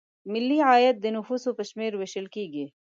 ملي 0.31 0.59
عاید 0.69 0.95
د 0.99 1.05
نفوسو 1.15 1.49
په 1.57 1.63
شمېر 1.69 1.91
ویشل 1.95 2.25
کیږي. 2.35 2.65